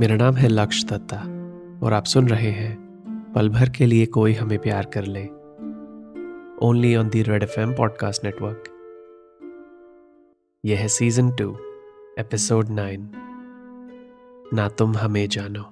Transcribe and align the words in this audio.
मेरा 0.00 0.16
नाम 0.16 0.34
है 0.34 0.48
लक्ष्य 0.48 0.86
दत्ता 0.86 1.16
और 1.86 1.92
आप 1.92 2.04
सुन 2.04 2.28
रहे 2.28 2.50
हैं 2.50 2.78
पल 3.34 3.48
भर 3.48 3.70
के 3.70 3.86
लिए 3.86 4.06
कोई 4.06 4.32
हमें 4.32 4.58
प्यार 4.58 4.86
कर 4.86 5.04
ले। 5.04 5.24
Only 6.66 6.96
on 6.96 7.08
the 7.08 7.22
red 7.22 7.42
F 7.42 7.60
M 7.60 7.76
podcast 7.76 8.24
network 8.24 8.64
यह 10.64 10.80
है 10.80 10.88
सीज़न 10.88 11.32
टू 11.32 11.58
एपिसोड 12.18 12.68
नाइन 12.68 13.10
ना 14.54 14.68
तुम 14.68 14.96
हमें 14.96 15.28
जानो। 15.28 15.70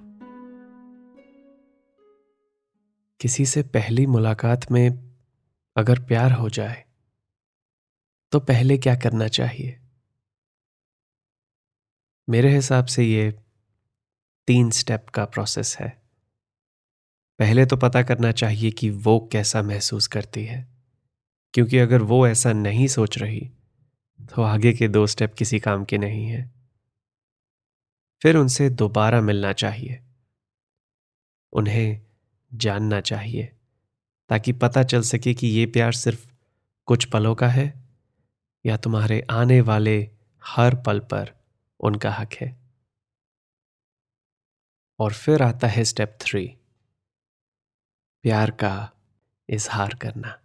किसी 3.19 3.45
से 3.45 3.63
पहली 3.63 4.05
मुलाकात 4.05 4.71
में 4.71 5.15
अगर 5.77 5.99
प्यार 5.99 6.31
हो 6.31 6.49
जाए 6.49 6.85
तो 8.31 8.39
पहले 8.39 8.77
क्या 8.77 8.95
करना 8.95 9.27
चाहिए? 9.27 9.79
मेरे 12.29 12.49
हिसाब 12.49 12.85
से 12.85 13.03
ये 13.03 13.46
तीन 14.47 14.69
स्टेप 14.69 15.09
का 15.09 15.25
प्रोसेस 15.25 15.77
है। 15.79 16.01
पहले 17.39 17.65
तो 17.65 17.77
पता 17.77 18.03
करना 18.03 18.31
चाहिए 18.31 18.71
कि 18.71 18.89
वो 18.89 19.29
कैसा 19.31 19.61
महसूस 19.61 20.07
करती 20.07 20.45
है। 20.45 20.67
क्योंकि 21.53 21.77
अगर 21.77 22.01
वो 22.01 22.27
ऐसा 22.27 22.53
नहीं 22.53 22.87
सोच 22.87 23.17
रही 23.17 23.51
तो 24.19 24.41
आगे 24.41 24.73
के 24.73 24.87
दो 24.87 25.07
स्टेप 25.07 25.33
किसी 25.33 25.59
काम 25.59 25.85
के 25.85 25.97
नहीं 25.97 26.25
है। 26.25 26.51
फिर 28.21 28.37
उनसे 28.37 28.69
दोबारा 28.69 29.21
मिलना 29.21 29.53
चाहिए। 29.53 29.99
उन्हें 31.53 32.01
जानना 32.53 33.01
चाहिए, 33.01 33.51
ताकि 34.29 34.51
पता 34.51 34.83
चल 34.83 35.01
सके 35.01 35.33
कि 35.33 35.47
ये 35.47 35.65
प्यार 35.65 35.91
सिर्फ़ 35.91 36.31
कुछ 36.85 37.05
पलों 37.05 37.35
का 37.35 37.47
है, 37.47 37.73
या 38.65 38.77
तुम्हारे 38.77 39.27
आने 39.31 39.61
वाले 39.61 40.09
हर 40.43 40.75
पल 40.75 40.99
पर 40.99 41.31
उनका 41.79 42.11
हक 42.11 42.33
है। 42.33 42.66
और 44.99 45.13
फिर 45.13 45.41
आता 45.41 45.67
है 45.67 45.83
स्टेप 45.83 46.17
थ्री, 46.21 46.47
प्यार 48.23 48.51
का 48.51 48.91
इजहार 49.49 49.93
करना। 49.95 50.39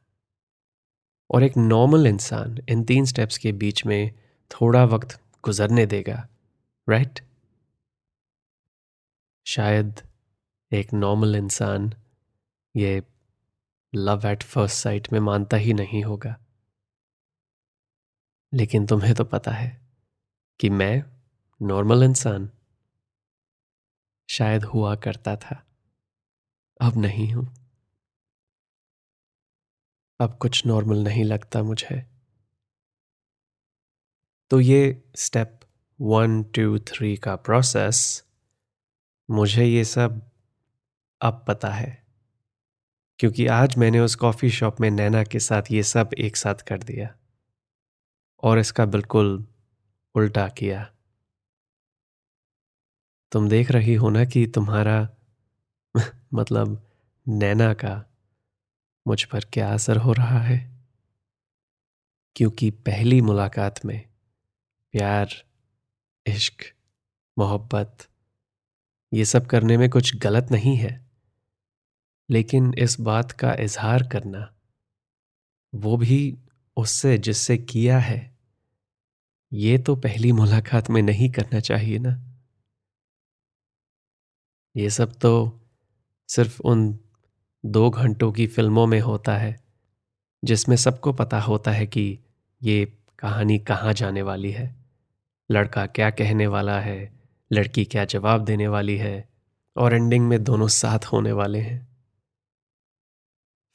और 1.31 1.43
एक 1.43 1.53
नॉर्मल 1.57 2.07
इंसान 2.07 2.59
इन 2.69 2.85
तीन 2.85 3.05
स्टेप्स 3.05 3.39
के 3.39 3.53
बीच 3.53 3.87
में 3.87 4.13
थोड़ा 4.51 4.85
वक्त 4.85 5.21
गुजरने 5.45 5.87
देगा 5.87 6.29
राइट 6.89 7.21
शायद 9.47 10.01
एक 10.73 10.93
नॉर्मल 10.93 11.37
इंसान 11.37 11.93
ये 12.77 13.03
लव 13.95 14.27
एट 14.27 14.43
फ़र्स्ट 14.43 14.77
साइट 14.77 15.13
में 15.13 15.21
मानता 15.21 15.57
ही 15.57 15.73
नहीं 15.73 16.05
होगा। 16.05 16.37
लेकिन 18.55 18.87
तुम्हें 18.87 19.15
तो 19.15 19.25
पता 19.25 19.51
है 19.51 19.81
कि 20.61 20.71
मैं 20.71 21.05
नॉर्मल 21.63 22.03
इंसान 22.03 22.51
शायद 24.31 24.65
हुआ 24.65 24.97
करता 24.97 25.37
था। 25.37 25.67
अब 26.81 26.97
नहीं 26.97 27.33
हूँ। 27.33 27.55
अब 30.21 30.39
कुछ 30.39 30.67
नॉर्मल 30.67 30.99
नहीं 30.99 31.25
लगता 31.25 31.63
मुझे। 31.63 32.07
तो 34.51 34.61
ये 34.61 35.05
स्टेप 35.17 35.61
वन, 36.01 36.43
टू, 36.43 36.79
थ्री 36.79 37.17
का 37.17 37.37
प्रोसेस, 37.37 38.25
मुझे 39.31 39.65
ये 39.65 39.85
सब 39.85 40.31
अब 41.23 41.45
पता 41.49 41.71
है। 41.71 42.07
क्योंकि 43.19 43.47
आज 43.47 43.77
मैंने 43.77 44.01
उस 44.01 44.15
कॉफ़ी 44.15 44.51
शॉप 44.51 44.81
में 44.81 44.91
नैना 44.91 45.25
के 45.25 45.41
साथ 45.41 45.63
ये 45.71 45.83
सब 45.83 46.11
एक 46.19 46.37
साथ 46.37 46.55
कर 46.55 46.83
दिया। 46.83 47.17
और 48.43 48.59
इसका 48.59 48.87
बिल्कुल 48.87 49.47
उल्टा 50.15 50.49
किया। 50.49 50.95
तुम 53.33 53.49
देख 53.49 53.71
रही 53.71 53.95
हो 53.95 54.11
ना 54.11 54.25
कि 54.25 54.47
तुम्हारा 54.47 55.09
मतलब 56.35 56.91
नैना 57.29 57.75
का 57.75 58.07
मुझ 59.09 59.25
पर 59.25 59.41
क्या 59.45 59.75
असर 59.75 59.97
हो 59.97 60.13
रहा 60.13 60.41
है? 60.41 60.87
क्योंकि 62.37 62.71
पहली 62.71 63.21
मुलाकात 63.21 63.85
में 63.85 64.09
प्यार, 64.93 65.29
इश्क, 66.27 66.57
मोहब्बत, 67.39 67.99
ये 69.15 69.25
सब 69.25 69.47
करने 69.47 69.77
में 69.77 69.91
कुछ 69.91 70.17
गलत 70.17 70.49
नहीं 70.51 70.77
है। 70.77 71.07
लेकिन 72.31 72.75
इस 72.79 73.01
बात 73.01 73.33
का 73.33 73.55
इजहार 73.55 74.03
करना, 74.03 74.55
वो 75.75 75.97
भी 75.97 76.39
उससे 76.77 77.19
जिससे 77.19 77.59
किया 77.59 77.99
है, 77.99 78.37
ये 79.53 79.79
तो 79.79 79.97
पहली 79.97 80.33
मुलाकात 80.33 80.91
में 80.91 81.03
नहीं 81.03 81.31
करना 81.31 81.61
चाहिए 81.61 81.99
ना। 81.99 82.32
ये 84.77 84.91
सब 84.91 85.13
तो 85.13 85.61
सिर्फ़ 86.29 86.63
उन 86.63 86.99
दो 87.67 87.91
घंटों 87.91 88.33
की 88.33 88.47
फ़िल्मों 88.47 88.87
में 88.87 89.01
होता 89.01 89.37
है, 89.37 89.61
जिसमें 90.45 90.77
सबको 90.77 91.13
पता 91.13 91.41
होता 91.41 91.71
है 91.71 91.87
कि 91.87 92.19
ये 92.63 92.93
कहानी 93.19 93.59
कहाँ 93.59 93.93
जाने 93.93 94.23
वाली 94.23 94.51
है। 94.51 94.77
लड़का 95.51 95.87
क्या 95.87 96.11
कहने 96.11 96.47
वाला 96.47 96.81
है, 96.81 97.13
लड़की 97.53 97.85
क्या 97.85 98.05
जवाब 98.05 98.45
देने 98.45 98.69
वाली 98.69 98.97
है, 98.97 99.29
और 99.77 99.95
एंडिंग 99.95 100.29
में 100.29 100.45
दोनों 100.45 100.69
साथ 100.69 100.99
होने 100.99 101.33
वाले 101.33 101.59
हैं। 101.59 101.89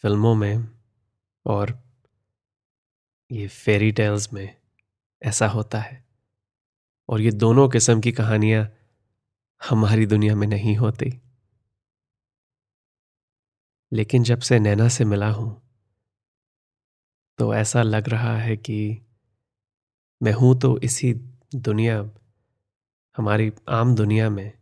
फ़िल्मों 0.04 0.36
में 0.36 0.68
और 1.46 1.80
ये 3.32 3.48
फेरी 3.48 3.92
टेल्स 3.92 4.34
में 4.34 4.56
ऐसा 5.24 5.48
होता 5.48 5.80
है। 5.80 6.06
और 7.10 7.22
ये 7.22 7.32
दोनों 7.32 7.70
किस्म 7.70 8.02
की 8.02 8.12
कहानियाँ 8.12 8.70
हमारी 9.62 10.06
दुनिया 10.06 10.36
में 10.36 10.48
नहीं 10.48 10.76
होती। 10.76 11.22
लेकिन 13.92 14.24
जब 14.24 14.40
से 14.40 14.60
नैना 14.60 14.88
से 14.88 15.06
मिला 15.06 15.30
हूँ 15.30 15.62
तो 17.40 17.56
ऐसा 17.56 17.82
लग 17.84 18.10
रहा 18.10 18.38
है 18.38 18.58
कि 18.58 19.02
मैं 20.24 20.32
हूँ 20.32 20.60
तो 20.60 20.78
इसी 20.80 21.14
दुनिया, 21.56 22.12
हमारी 23.18 23.52
आम 23.70 23.96
दुनिया 23.96 24.30
में। 24.30 24.54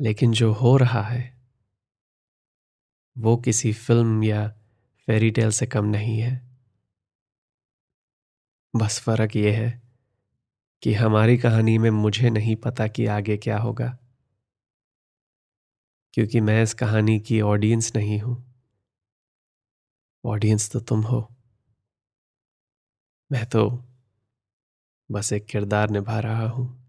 लेकिन 0.00 0.32
जो 0.32 0.52
हो 0.52 0.76
रहा 0.76 1.02
है, 1.02 1.40
वो 3.18 3.36
किसी 3.36 3.72
फ़िल्म 3.72 4.24
या 4.24 4.48
फेरी 5.08 5.30
टेल 5.30 5.50
से 5.50 5.66
कम 5.66 5.84
नहीं 5.84 6.20
है। 6.20 6.50
बस 8.76 9.00
फ़र्क 9.00 9.36
ये 9.36 9.50
है 9.50 9.89
कि 10.82 10.94
हमारी 10.94 11.38
कहानी 11.38 11.78
में 11.78 11.90
मुझे 11.90 12.30
नहीं 12.30 12.56
पता 12.56 12.88
कि 12.88 13.06
आगे 13.06 13.36
क्या 13.36 13.58
होगा। 13.58 13.98
क्योंकि 16.14 16.40
मैं 16.40 16.62
इस 16.62 16.74
कहानी 16.74 17.20
की 17.20 17.40
ऑडियंस 17.40 17.92
नहीं 17.96 18.20
हूँ। 18.20 18.54
ऑडियंस 20.24 20.70
तो 20.70 20.80
तुम 20.80 21.02
हो। 21.02 21.36
मैं 23.32 23.46
तो 23.46 23.84
बस 25.10 25.32
एक 25.32 25.46
किरदार 25.46 25.90
निभा 25.90 26.20
रहा 26.20 26.48
हूँ। 26.48 26.80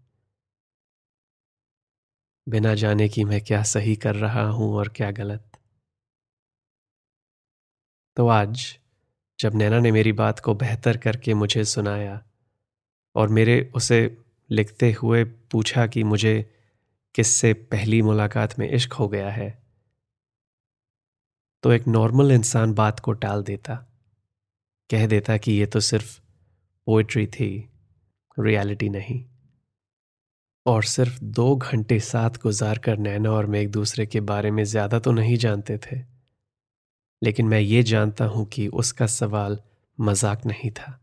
बिना 2.48 2.74
जाने 2.74 3.08
कि 3.08 3.24
मैं 3.24 3.40
क्या 3.40 3.62
सही 3.62 3.96
कर 3.96 4.14
रहा 4.14 4.48
हूँ 4.48 4.74
और 4.74 4.88
क्या 4.88 5.10
गलत। 5.10 5.58
तो 8.16 8.28
आज, 8.28 8.78
जब 9.38 9.54
नैना 9.54 9.78
ने 9.80 9.92
मेरी 9.92 10.12
बात 10.12 10.40
को 10.40 10.54
बेहतर 10.54 10.96
करके 10.96 11.34
मुझे 11.34 11.64
सुनाया 11.64 12.22
और 13.16 13.28
मेरे 13.30 13.60
उसे 13.74 14.00
लिखते 14.50 14.90
हुए 14.92 15.24
पूछा 15.24 15.86
कि 15.86 16.02
मुझे 16.04 16.34
किससे 17.14 17.52
पहली 17.54 18.00
मुलाकात 18.02 18.58
में 18.58 18.68
इश्क 18.70 18.92
हो 18.92 19.08
गया 19.08 19.30
है। 19.30 19.50
तो 21.64 21.72
एक 21.72 21.86
नॉर्मल 21.88 22.32
इंसान 22.32 22.72
बात 22.74 23.00
को 23.00 23.12
टाल 23.14 23.42
देता, 23.44 23.74
कह 24.90 25.06
देता 25.06 25.36
कि 25.36 25.52
ये 25.52 25.66
तो 25.66 25.80
सिर्फ़ 25.82 26.18
पोइट्री 26.86 27.26
थी, 27.28 27.68
रियलिटी 28.36 28.88
नहीं। 28.90 29.24
और 30.66 30.84
सिर्फ़ 30.84 31.18
दो 31.24 31.54
घंटे 31.56 31.98
साथ 32.00 32.38
गुजार 32.42 32.78
कर 32.78 32.98
नैना 32.98 33.30
और 33.32 33.46
मैं 33.46 33.60
एक 33.60 33.70
दूसरे 33.70 34.06
के 34.06 34.20
बारे 34.22 34.50
में 34.50 34.62
ज़्यादा 34.64 34.98
तो 34.98 35.12
नहीं 35.12 35.36
जानते 35.38 35.78
थे, 35.80 36.00
लेकिन 37.22 37.46
मैं 37.46 37.60
ये 37.60 37.82
जानता 37.84 38.24
हूँ 38.26 38.46
कि 38.46 38.66
उसका 38.68 39.06
सवाल 39.08 39.58
मज़ाक 39.98 40.46
नहीं 40.46 40.70
था। 40.70 40.98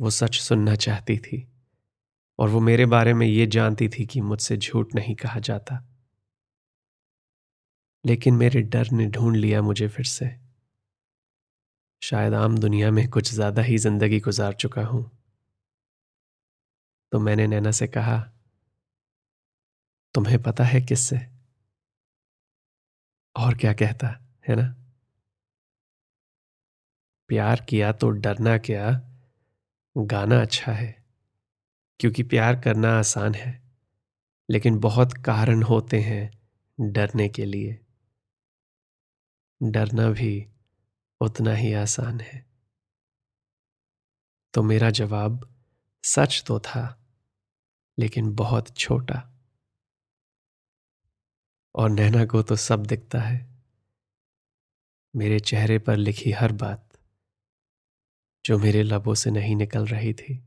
वो 0.00 0.10
सच 0.10 0.34
सुनना 0.34 0.74
चाहती 0.76 1.16
थी 1.18 1.46
और 2.38 2.48
वो 2.48 2.60
मेरे 2.60 2.86
बारे 2.86 3.14
में 3.14 3.26
ये 3.26 3.46
जानती 3.46 3.88
थी 3.88 4.06
कि 4.06 4.20
मुझसे 4.20 4.56
झूठ 4.56 4.94
नहीं 4.94 5.14
कहा 5.14 5.40
जाता। 5.40 5.84
लेकिन 8.04 8.34
मेरे 8.34 8.62
डर 8.62 8.90
ने 8.92 9.06
ढूंढ 9.06 9.36
लिया 9.36 9.62
मुझे 9.62 9.88
फिर 9.88 10.06
से। 10.06 10.30
शायद 12.02 12.34
आम 12.34 12.58
दुनिया 12.58 12.90
में 12.90 13.08
कुछ 13.10 13.32
ज़्यादा 13.34 13.62
ही 13.62 13.78
ज़िंदगी 13.78 14.20
गुजार 14.20 14.52
चुका 14.52 14.84
हूँ। 14.84 15.10
तो 17.12 17.18
मैंने 17.18 17.46
नैना 17.46 17.70
से 17.70 17.86
कहा, 17.86 18.18
तुम्हें 20.14 20.42
पता 20.42 20.64
है 20.64 20.80
किससे? 20.80 21.20
और 23.36 23.54
क्या 23.54 23.72
कहता, 23.72 24.08
है 24.48 24.56
ना? 24.56 24.74
प्यार 27.30 27.60
किया 27.68 27.92
तो 27.92 28.10
डरना 28.10 28.56
क्या? 28.58 28.90
गाना 29.96 30.42
अच्छा 30.42 30.72
है, 30.72 31.04
क्योंकि 32.00 32.22
प्यार 32.22 32.60
करना 32.60 32.98
आसान 32.98 33.34
है, 33.34 33.62
लेकिन 34.50 34.78
बहुत 34.78 35.12
कारण 35.12 35.62
होते 35.62 36.00
हैं 36.00 36.48
डरने 36.80 37.28
के 37.28 37.44
लिए। 37.44 37.80
डरना 39.62 40.10
भी 40.10 40.46
उतना 41.20 41.54
ही 41.54 41.72
आसान 41.72 42.20
है। 42.20 42.46
तो 44.54 44.62
मेरा 44.62 44.90
जवाब 44.90 45.54
सच 46.04 46.44
तो 46.46 46.60
था, 46.60 47.06
लेकिन 47.98 48.34
बहुत 48.34 48.76
छोटा। 48.76 49.30
और 51.74 51.90
नैना 51.90 52.24
को 52.24 52.42
तो 52.42 52.56
सब 52.56 52.86
दिखता 52.86 53.20
है। 53.20 53.54
मेरे 55.16 55.40
चेहरे 55.40 55.78
पर 55.78 55.96
लिखी 55.96 56.32
हर 56.32 56.52
बात। 56.52 56.93
जो 58.44 58.58
मेरे 58.58 58.82
लबों 58.82 59.14
से 59.14 59.30
नहीं 59.30 59.56
निकल 59.56 59.86
रही 59.86 60.14
थी। 60.14 60.44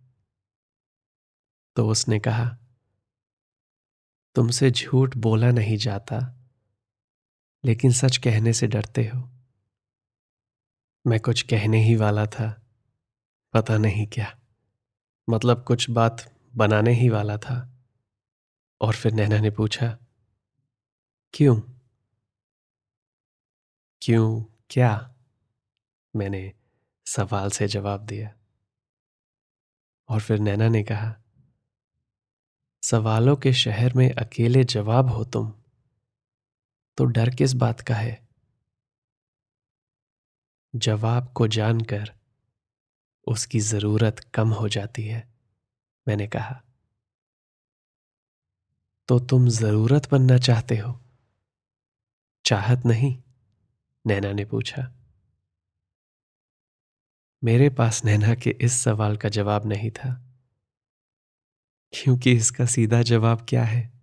तो 1.76 1.90
उसने 1.90 2.20
कहा, 2.20 2.58
तुमसे 4.36 4.72
झूठ 4.72 5.18
बोला 5.18 5.52
नहीं 5.52 5.78
जाता, 5.78 6.38
लेकिन 7.66 7.92
सच 7.92 8.18
कहने 8.18 8.54
से 8.54 8.68
डरते 8.68 9.08
हो। 9.08 9.30
मैं 11.08 11.20
कुछ 11.20 11.42
कहने 11.42 11.84
ही 11.84 11.96
वाला 11.96 12.26
था, 12.26 12.68
पता 13.54 13.78
नहीं 13.78 14.08
क्या। 14.08 14.40
मतलब 15.30 15.64
कुछ 15.64 15.90
बात 15.90 16.42
बनाने 16.56 16.92
ही 16.92 17.10
वाला 17.10 17.38
था। 17.38 17.74
और 18.82 18.96
फिर 18.96 19.14
नैना 19.14 19.40
ने 19.40 19.52
पूछा, 19.52 20.00
क्यों? 21.34 21.62
क्यों? 24.02 24.44
क्या? 24.70 25.16
मैंने 26.16 26.57
सवाल 27.08 27.50
से 27.50 27.68
जवाब 27.68 28.06
दिया। 28.06 28.34
और 30.10 30.22
फिर 30.22 30.40
नैना 30.40 30.68
ने 30.68 30.84
कहा, 30.84 31.16
सवालों 32.84 33.36
के 33.36 33.54
शहर 33.54 33.94
में 33.94 34.10
अकेले 34.12 34.64
जवाब 34.64 35.10
हो 35.10 35.24
तुम 35.26 35.54
तो 36.98 37.06
डर 37.06 37.30
किस 37.30 37.54
बात 37.54 37.82
का 37.82 37.96
है? 37.96 38.28
जवाब 40.76 41.32
को 41.34 41.48
जानकर 41.48 42.14
उसकी 43.28 43.60
ज़रूरत 43.60 44.20
कम 44.20 44.50
हो 44.50 44.70
जाती 44.70 45.08
है, 45.08 45.34
मैंने 46.08 46.28
कहा। 46.28 46.62
तो 49.08 49.20
तुम 49.20 49.48
ज़रूरत 49.48 50.12
बनना 50.12 50.38
चाहते 50.38 50.78
हो? 50.78 51.00
चाहत 52.46 52.86
नहीं, 52.86 53.24
नैना 54.06 54.32
ने 54.32 54.46
पूछा। 54.46 54.94
मेरे 57.44 57.70
पास 57.70 58.06
नैना 58.06 58.36
के 58.36 58.50
इस 58.50 58.74
सवाल 58.74 59.18
का 59.18 59.30
जवाब 59.30 59.66
नहीं 59.66 59.92
था। 59.92 60.24
क्योंकि 61.94 62.32
इसका 62.32 62.66
सीधा 62.66 63.02
जवाब 63.02 63.46
क्या 63.50 63.64
है? 63.64 63.94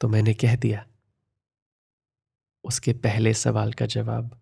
तो 0.00 0.08
मैंने 0.08 0.34
कह 0.34 0.56
दिया। 0.56 0.86
उसके 2.64 2.92
पहले 2.92 3.34
सवाल 3.34 3.72
का 3.72 3.86
जवाब, 3.86 4.40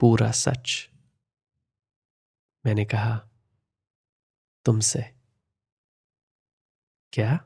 पूरा 0.00 0.30
सच। 0.30 0.90
मैंने 2.66 2.84
कहा, 2.84 3.28
तुमसे। 4.64 5.14
क्या? 7.12 7.44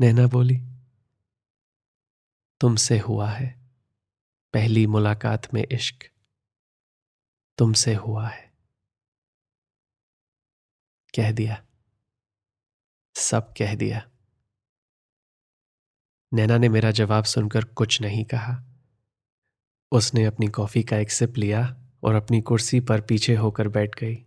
नैना 0.00 0.26
बोली। 0.26 0.60
तुमसे 2.60 2.98
हुआ 2.98 3.30
है, 3.30 3.60
पहली 4.52 4.86
मुलाकात 4.86 5.54
में 5.54 5.66
इश्क। 5.72 6.11
तुमसे 7.62 7.94
हुआ 7.94 8.28
है। 8.28 8.52
कह 11.16 11.32
दिया। 11.32 11.64
सब 13.14 13.54
कह 13.58 13.74
दिया। 13.74 14.10
नैना 16.34 16.58
ने 16.58 16.68
मेरा 16.68 16.90
जवाब 16.90 17.24
सुनकर 17.24 17.64
कुछ 17.64 18.00
नहीं 18.00 18.24
कहा। 18.24 18.64
उसने 19.92 20.24
अपनी 20.24 20.46
कॉफ़ी 20.46 20.82
का 20.82 20.96
एक 20.96 21.10
सिप 21.10 21.34
लिया 21.36 21.82
और 22.02 22.14
अपनी 22.14 22.40
कुर्सी 22.40 22.80
पर 22.80 23.00
पीछे 23.00 23.34
होकर 23.34 23.68
बैठ 23.68 23.94
गई। 23.94 24.26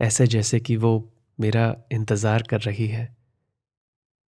ऐसे 0.00 0.26
जैसे 0.26 0.60
कि 0.60 0.76
वो 0.76 1.12
मेरा 1.40 1.76
इंतज़ार 1.92 2.42
कर 2.42 2.60
रही 2.60 2.88
है। 2.88 3.16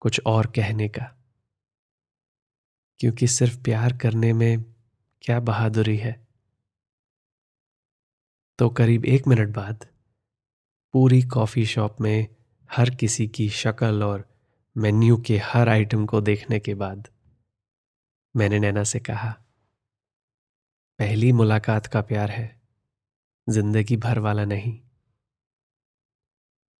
कुछ 0.00 0.20
और 0.26 0.46
कहने 0.46 0.88
का। 0.88 1.16
क्योंकि 3.00 3.26
सिर्फ़ 3.26 3.62
प्यार 3.62 3.96
करने 3.96 4.32
में 4.32 4.64
क्या 5.22 5.40
बहादुरी 5.40 5.96
है। 5.96 6.29
तो 8.60 8.68
करीब 8.68 9.04
एक 9.04 9.26
मिनट 9.28 9.48
बाद 9.48 9.86
पूरी 10.92 11.22
कॉफ़ी 11.22 11.66
शॉप 11.66 12.00
में 12.00 12.28
हर 12.70 12.90
किसी 12.90 13.28
की 13.28 13.48
शक्ल 13.48 14.02
और 14.02 14.28
मेन्यू 14.76 15.16
के 15.16 15.38
हर 15.38 15.68
आइटम 15.68 16.06
को 16.06 16.20
देखने 16.20 16.60
के 16.60 16.74
बाद 16.74 17.08
मैंने 18.36 18.58
नैना 18.58 18.84
से 18.84 19.00
कहा, 19.00 19.30
पहली 20.98 21.32
मुलाकात 21.32 21.86
का 21.86 22.00
प्यार 22.00 22.30
है, 22.30 22.60
ज़िंदगी 23.46 23.96
भर 23.96 24.18
वाला 24.18 24.44
नहीं। 24.44 24.78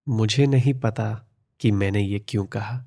मुझे 0.08 0.46
नहीं 0.46 0.74
पता 0.74 1.28
कि 1.60 1.70
मैंने 1.70 2.02
ये 2.02 2.18
क्यों 2.18 2.46
कहा। 2.46 2.86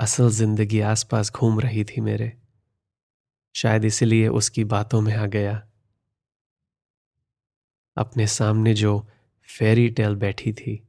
असल 0.00 0.30
ज़िंदगी 0.30 0.80
आसपास 0.80 1.32
घूम 1.32 1.60
रही 1.60 1.84
थी 1.84 2.00
मेरे। 2.00 2.32
शायद 3.54 3.84
इसलिए 3.84 4.28
उसकी 4.28 4.64
बातों 4.64 5.00
में 5.00 5.14
आ 5.14 5.26
गया 5.26 5.64
अपने 7.98 8.26
सामने 8.26 8.74
जो 8.74 9.08
फेरी 9.48 9.88
टेल 9.88 10.14
बैठी 10.14 10.52
थी, 10.52 10.88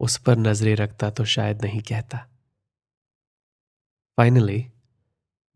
उस 0.00 0.18
पर 0.18 0.36
नज़रें 0.36 0.76
रखता 0.76 1.10
तो 1.10 1.24
शायद 1.24 1.64
नहीं 1.64 1.82
कहता। 1.82 2.18
फाइनली 4.18 4.72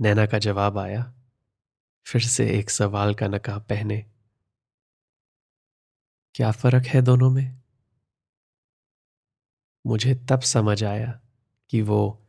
नैना 0.01 0.27
का 0.27 0.39
जवाब 0.39 0.79
आया, 0.79 1.15
फिर 2.07 2.23
से 2.23 2.49
एक 2.59 2.71
सवाल 2.71 3.15
का 3.15 3.29
नकाब 3.29 3.63
पहने। 3.63 4.07
क्या 6.35 6.51
फ़र्क 6.51 6.87
है 6.87 7.03
दोनों 7.03 7.31
में? 7.31 7.63
मुझे 9.87 10.15
तब 10.15 10.41
समझ 10.41 10.85
आया 10.85 11.21
कि 11.71 11.83
वो 11.83 12.29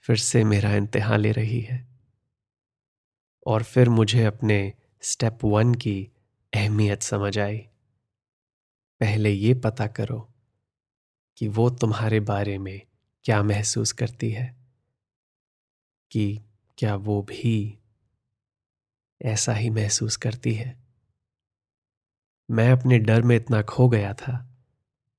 फिर 0.00 0.16
से 0.16 0.44
मेरा 0.44 0.74
इम्तिहान 0.76 1.20
ले 1.20 1.32
रही 1.32 1.60
है, 1.60 1.86
और 3.46 3.62
फिर 3.62 3.88
मुझे 3.88 4.24
अपने 4.24 4.72
स्टेप 5.02 5.38
वन 5.44 5.74
की 5.74 6.10
अहमियत 6.54 7.02
समझ 7.02 7.38
आई। 7.38 7.58
पहले 9.00 9.30
ये 9.30 9.54
पता 9.54 9.86
करो 9.86 10.34
कि 11.36 11.48
वो 11.48 11.70
तुम्हारे 11.70 12.20
बारे 12.20 12.58
में 12.58 12.82
क्या 13.24 13.42
महसूस 13.42 13.92
करती 13.92 14.30
है 14.30 14.56
कि 16.10 16.40
क्या 16.78 16.96
वो 16.96 17.22
भी 17.22 17.78
ऐसा 19.22 19.52
ही 19.52 19.70
महसूस 19.70 20.16
करती 20.16 20.54
है। 20.54 20.84
मैं 22.50 22.70
अपने 22.72 22.98
डर 22.98 23.22
में 23.22 23.36
इतना 23.36 23.62
खो 23.62 23.88
गया 23.88 24.14
था 24.14 24.56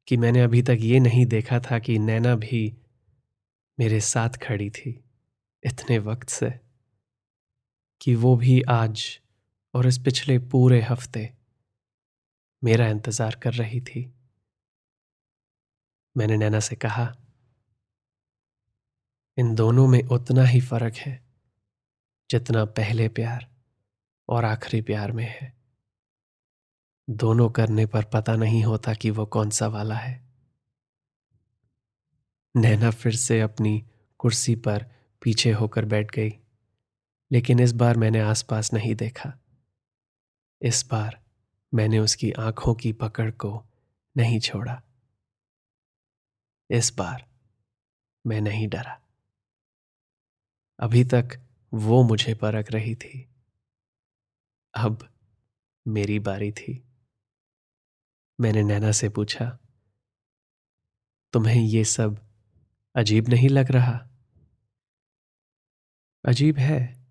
कि 0.08 0.18
मैंने 0.18 0.42
अभी 0.42 0.62
तक 0.62 0.78
ये 0.80 1.00
नहीं 1.00 1.26
देखा 1.26 1.60
था 1.60 1.80
कि 1.80 2.00
नैना 2.00 2.36
भी 2.36 2.78
मेरे 3.80 4.00
साथ 4.00 4.30
खड़ी 4.30 4.70
थी 4.70 5.04
इतने 5.64 6.00
वक्त 6.00 6.30
से 6.30 6.60
कि 8.02 8.16
वो 8.16 8.36
भी 8.36 8.62
आज 8.62 9.22
और 9.76 9.88
इस 9.88 9.98
पिछले 9.98 10.38
पूरे 10.40 10.82
हफ़्ते 10.82 11.30
मेरा 12.64 12.88
इंतज़ार 12.88 13.36
कर 13.36 13.54
रही 13.54 13.82
थी। 13.82 14.12
मैंने 16.16 16.38
नैना 16.38 16.60
से 16.60 16.76
कहा, 16.76 17.14
इन 19.38 19.54
दोनों 19.56 19.88
में 19.88 20.02
उतना 20.04 20.44
ही 20.44 20.62
फ़र्क 20.62 20.96
है 20.96 21.20
जितना 22.30 22.66
पहले 22.66 23.08
प्यार 23.10 23.48
और 24.30 24.46
आखिरी 24.46 24.82
प्यार 24.82 25.12
में 25.12 25.26
है। 25.26 25.54
दोनों 27.08 27.50
करने 27.50 27.86
पर 27.86 28.04
पता 28.04 28.36
नहीं 28.36 28.64
होता 28.64 28.94
कि 28.94 29.10
वो 29.10 29.26
कौन 29.28 29.50
सा 29.50 29.68
वाला 29.68 29.96
है। 29.96 30.24
नैना 32.56 32.92
फिर 32.92 33.16
से 33.16 33.40
अपनी 33.42 33.82
कुर्सी 34.20 34.56
पर 34.56 34.86
पीछे 35.22 35.52
होकर 35.52 35.86
बैठ 35.86 36.12
गई, 36.12 36.34
लेकिन 37.32 37.60
इस 37.60 37.72
बार 37.74 37.98
मैंने 37.98 38.20
आसपास 38.22 38.74
नहीं 38.74 38.96
देखा। 38.96 39.38
इस 40.66 40.88
बार 40.92 41.24
मैंने 41.74 42.00
उसकी 42.00 42.32
आँखों 42.32 42.76
की 42.76 42.94
पकड़ 42.94 43.32
को 43.32 43.66
नहीं 44.18 44.40
छोड़ा। 44.40 44.84
इस 46.72 46.96
बार 46.96 47.30
मैं 48.28 48.42
नहीं 48.42 48.68
डरा। 48.68 49.02
अभी 50.80 51.04
तक 51.04 51.40
वो 51.74 52.04
मुझे 52.04 52.36
परख 52.36 52.72
रही 52.72 52.96
थी। 52.96 53.30
अब 54.74 55.14
मेरी 55.88 56.20
बारी 56.20 56.52
थी। 56.52 56.84
मैंने 58.42 58.64
नैना 58.64 58.92
से 58.92 59.10
पूछा, 59.10 59.60
तुम्हें 61.34 61.62
ये 61.62 61.84
सब 61.84 62.32
अजीब 62.96 63.30
नहीं 63.30 63.50
लग 63.50 63.72
रहा? 63.72 64.10
अजीब 66.26 66.58
है, 66.58 67.06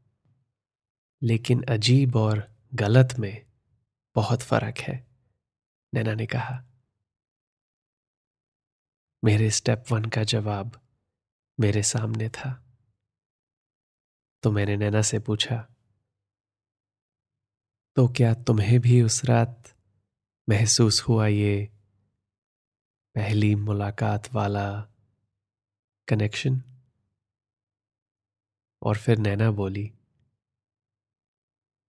लेकिन 1.23 1.63
अजीब 1.63 2.17
और 2.17 2.54
गलत 2.75 3.09
में 3.19 3.47
बहुत 4.15 4.43
फ़र्क 4.43 4.79
है, 4.79 5.07
नैना 5.95 6.15
ने 6.15 6.27
कहा। 6.27 6.65
मेरे 9.25 9.51
स्टेप 9.51 9.85
वन 9.91 10.05
का 10.05 10.25
जवाब 10.25 10.81
मेरे 11.61 11.83
सामने 11.83 12.29
था। 12.29 12.77
तो 14.43 14.51
मैंने 14.51 14.77
नैना 14.77 15.03
से 15.03 15.19
पूछा 15.19 15.69
तो 17.97 18.09
क्या 18.09 18.35
तुम्हें 18.35 18.81
भी 18.81 19.03
उस 19.03 19.25
रात 19.25 19.75
महसूस 20.49 21.03
हुआ 21.03 21.27
ये 21.27 21.71
पहली 23.15 23.55
मुलाकात 23.55 24.33
वाला 24.35 24.81
कनेक्शन 26.09 26.63
और 28.83 28.99
फिर 28.99 29.19
नैना 29.19 29.51
बोली 29.51 29.93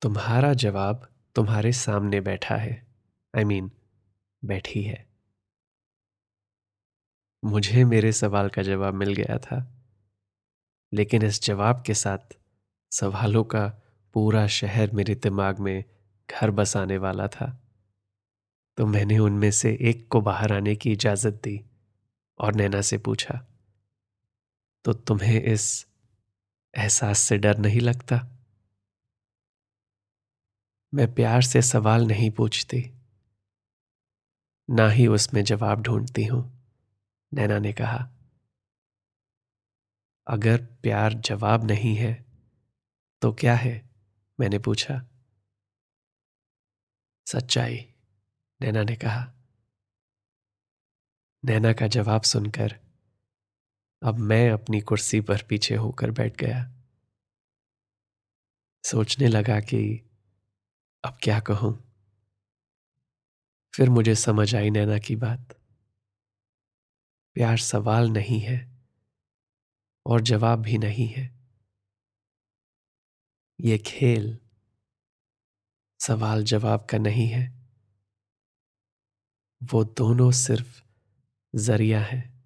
तुम्हारा 0.06 0.54
जवाब 0.54 1.10
तुम्हारे 1.36 1.72
सामने 1.72 2.22
बैठा 2.22 2.56
है। 2.56 2.88
आई 3.38 3.44
I 3.44 3.46
मीन 3.46 3.66
mean, 3.66 3.80
बैठी 4.46 4.84
है। 4.84 5.10
मुझे 7.46 7.86
मेरे 7.86 8.12
सवाल 8.12 8.50
का 8.50 8.62
जवाब 8.62 8.94
मिल 8.94 9.14
गया 9.14 9.38
था। 9.38 9.86
लेकिन 10.94 11.24
इस 11.24 11.42
जवाब 11.42 11.84
के 11.86 11.94
साथ 11.94 12.18
सवालों 12.92 13.44
का 13.44 13.68
पूरा 14.14 14.48
शहर 14.48 14.92
मेरे 14.92 15.16
दिमाग 15.16 15.60
में 15.60 15.84
घर 16.32 16.52
बसाने 16.52 16.98
वाला 16.98 17.28
था। 17.28 17.62
तो 18.78 18.86
मैंने 18.86 19.20
उनमें 19.20 19.52
से 19.52 19.78
एक 19.82 20.08
को 20.08 20.22
बाहर 20.22 20.54
आने 20.54 20.76
की 20.76 20.92
इजाज़त 20.92 21.34
दी 21.34 21.66
और 22.40 22.56
नैना 22.56 22.82
से 22.82 22.98
पूछा 22.98 23.48
तो 24.86 24.94
तुम्हें 24.94 25.42
इस 25.42 25.88
एहसास 26.78 27.20
से 27.20 27.38
डर 27.38 27.58
नहीं 27.58 27.82
लगता? 27.82 28.35
मैं 30.96 31.14
प्यार 31.16 31.42
से 31.42 31.62
सवाल 31.62 32.06
नहीं 32.08 32.30
पूछती, 32.32 32.80
ना 34.70 34.88
ही 34.90 35.08
उसमें 35.08 35.44
जवाब 35.44 35.82
ढूंढती 35.82 36.26
हूँ, 36.26 36.44
नैना 37.32 37.60
ने 37.60 37.74
कहा। 37.74 37.98
अगर 40.28 40.66
प्यार 40.84 41.14
जवाब 41.14 41.64
नहीं 41.64 41.96
है 41.96 42.14
तो 43.22 43.34
क्या 43.34 43.56
है? 43.56 43.90
मैंने 44.40 44.60
पूछा। 44.60 45.02
सच्चाई, 47.28 47.78
नैना 48.62 48.84
ने 48.84 48.96
कहा। 48.96 49.26
नैना 51.44 51.74
का 51.74 51.88
जवाब 51.88 52.22
सुनकर, 52.22 52.80
अब 54.02 54.20
मैं 54.20 54.50
अपनी 54.52 54.82
कुर्सी 54.82 55.22
पर 55.22 55.44
पीछे 55.50 55.76
होकर 55.76 56.12
बैठ 56.12 56.38
गया। 56.38 56.66
सोचने 58.84 59.28
लगा 59.28 59.60
कि 59.60 60.05
अब 61.06 61.18
क्या 61.24 61.40
कहूँ? 61.40 61.94
फिर 63.76 63.90
मुझे 63.90 64.16
समझ 64.16 64.56
आई 64.56 64.70
नैना 64.70 64.98
की 64.98 65.16
बात। 65.16 65.54
प्यार 67.34 67.58
सवाल 67.58 68.10
नहीं 68.10 68.40
है 68.40 68.86
और 70.06 70.22
जवाब 70.22 70.60
भी 70.60 70.78
नहीं 70.78 71.08
है। 71.08 71.36
ये 73.62 73.78
खेल 73.78 74.40
सवाल 76.00 76.44
जवाब 76.44 76.86
का 76.86 76.98
नहीं 76.98 77.28
है। 77.28 77.70
वो 79.64 79.84
दोनों 79.84 80.32
सिर्फ़ 80.32 80.82
ज़रिया 81.56 82.02
है 82.02 82.46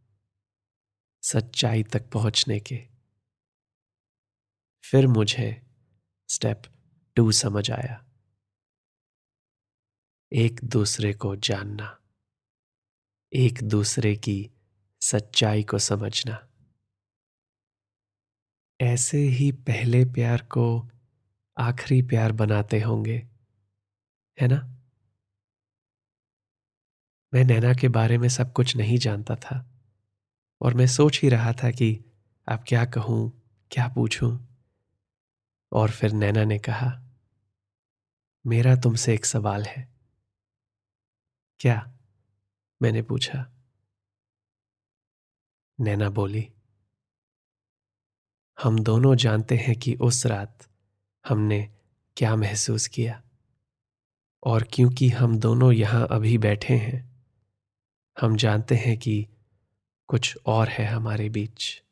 सच्चाई 1.22 1.84
तक 1.84 2.10
पहुँचने 2.10 2.60
के। 2.60 2.88
फिर 4.84 5.08
मुझे 5.08 5.62
स्टेप 6.30 6.62
टू 7.16 7.32
समझ 7.32 7.72
आया। 7.72 8.09
एक 10.34 10.60
दूसरे 10.64 11.14
को 11.14 11.36
जानना, 11.36 12.00
एक 13.34 13.64
दूसरे 13.64 14.16
की 14.16 14.52
सच्चाई 15.02 15.64
को 15.64 15.80
समझना। 15.80 16.48
ऐसे 18.82 19.18
ही 19.18 19.52
पहले 19.52 20.06
प्यार 20.06 20.42
को 20.42 20.90
आखिरी 21.58 22.02
प्यार 22.02 22.32
बनाते 22.32 22.82
होंगे, 22.82 23.28
है 24.42 24.48
ना? 24.48 24.78
मैं 27.34 27.46
नैना 27.46 27.74
के 27.74 27.88
बारे 27.88 28.18
में 28.18 28.30
सब 28.30 28.54
कुछ 28.54 28.76
नहीं 28.76 28.98
जानता 28.98 29.36
था 29.36 29.82
और 30.62 30.74
मैं 30.74 30.88
सोच 30.88 31.22
ही 31.22 31.30
रहा 31.30 31.54
था 31.54 31.72
कि 31.72 32.06
अब 32.48 32.64
क्या 32.68 32.86
कहूँ, 32.86 33.42
क्या 33.72 33.88
पूछूँ? 33.88 34.48
और 35.72 35.92
फिर 35.92 36.12
नैना 36.12 36.44
ने 36.44 36.60
कहा, 36.60 37.04
मेरा 38.48 38.76
तुमसे 38.76 39.14
एक 39.14 39.26
सवाल 39.26 39.64
है। 39.64 39.99
क्या? 41.60 41.92
मैंने 42.82 43.02
पूछा। 43.02 43.46
नैना 45.80 46.10
बोली, 46.10 46.54
हम 48.58 48.80
दोनों 48.80 49.16
जानते 49.16 49.56
हैं 49.56 49.76
कि 49.76 49.96
उस 49.96 50.26
रात 50.26 50.68
हमने 51.26 51.62
क्या 52.18 52.36
महसूस 52.36 52.88
किया 52.88 53.22
और 54.44 54.64
क्योंकि 54.64 55.10
हम 55.10 55.40
दोनों 55.40 55.72
यहाँ 55.74 56.08
अभी 56.12 56.38
बैठे 56.38 56.78
हैं, 56.78 57.26
हम 58.22 58.36
जानते 58.36 58.76
हैं 58.76 58.98
कि 58.98 59.28
कुछ 60.10 60.38
और 60.46 60.70
है 60.70 60.86
हमारे 60.86 61.30
बीच। 61.30 61.84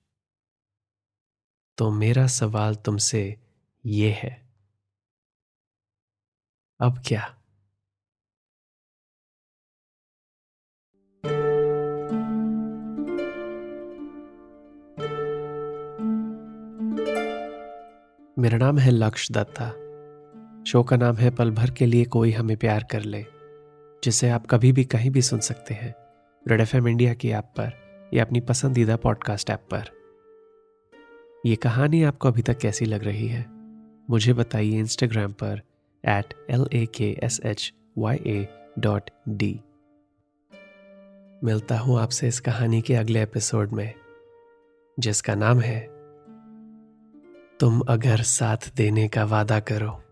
तो 1.78 1.92
मेरा 1.92 2.28
सवाल 2.28 2.76
तुमसे 2.76 3.24
ये 3.86 4.12
है, 4.12 4.50
अब 6.80 7.04
क्या? 7.08 7.37
मेरा 18.40 18.58
नाम 18.58 18.78
है 18.78 18.92
लक्ष्य 18.92 19.34
दत्ता 19.34 19.70
शो 20.64 20.84
का 20.84 20.98
नाम 20.98 21.16
है 21.16 21.30
पल 21.30 21.52
भर 21.52 21.72
के 21.72 21.86
लिए 21.86 22.06
कोई 22.06 22.32
हमें 22.32 22.58
प्यार 22.58 22.86
कर 22.92 23.02
ले, 23.02 23.26
जिसे 24.04 24.30
आप 24.30 24.46
कभी 24.46 24.72
भी 24.72 24.84
कहीं 24.84 25.10
भी 25.10 25.22
सुन 25.22 25.40
सकते 25.40 25.74
हैं, 25.74 25.96
रेड 26.48 26.62
एफ़ 26.62 26.76
इंडिया 26.76 27.14
की 27.14 27.30
ऐप 27.30 27.44
पर 27.44 27.72
या 28.14 28.26
अपनी 28.26 28.40
पसंदीदा 28.40 28.96
पॉडकास्ट 28.96 29.50
ऐप 29.50 29.68
पर। 29.74 29.84
यह 31.46 31.56
कहानी 31.56 32.04
आपको 32.04 32.28
अभी 32.28 32.42
तक 32.42 32.58
कैसी 32.58 32.86
लग 32.86 33.04
रही 33.04 33.28
है? 33.28 33.46
मुझे 34.10 34.34
बताइए 34.34 34.80
इंस्टाग्राम 34.80 35.32
पर 35.32 35.62
at 36.06 36.34
L 36.50 36.68
A 36.74 36.86
K 36.86 37.18
S 37.24 37.42
H 37.46 37.74
Y 37.98 38.16
A 38.16 38.48
dot 38.80 39.10
D 39.30 39.62
मिलता 41.44 41.78
हूँ 41.78 42.00
आपसे 42.00 42.28
इस 42.28 42.40
कहानी 42.40 42.82
के 42.82 42.96
अगले 42.96 43.24
एपिसोड 43.24 43.72
में, 43.72 43.94
जिसका 45.00 45.36
नाम 45.36 45.60
है 45.60 45.97
तुम 47.60 47.80
अगर 47.80 48.22
साथ 48.22 48.58
देने 48.76 49.08
का 49.08 49.24
वादा 49.24 49.60
करो। 49.60 50.04